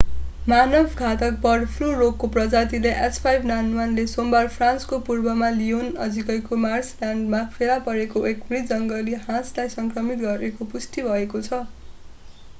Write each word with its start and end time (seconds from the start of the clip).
मानवमा 0.47 1.01
घातक 1.07 1.35
bird 1.41 1.65
flu 1.73 1.87
रोगको 1.97 2.27
प्रजाति 2.35 2.77
h5n1 3.01 3.91
ले 3.97 4.05
सोमबार 4.13 4.47
फ्रान्सको 4.55 4.97
पूर्वमा 5.09 5.49
लियोन 5.57 5.91
नजिकै 5.97 6.37
मार्सलल्यान्डमा 6.63 7.43
फेला 7.57 7.75
परेको 7.89 8.23
एक 8.31 8.49
मृत 8.49 8.73
जङ्गली 8.73 9.19
हाँसलाई 9.27 9.73
संक्रमित 9.75 10.25
गरेको 10.25 10.69
पुष्टि 10.73 11.05
भएको 11.11 11.43
छ। 11.43 11.61